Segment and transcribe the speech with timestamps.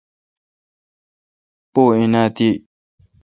[1.71, 2.49] پو این اؘ تی۔